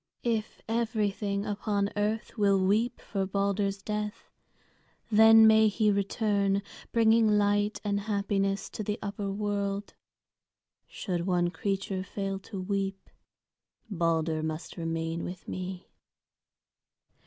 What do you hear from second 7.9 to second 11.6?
happiness to the upper world. Should one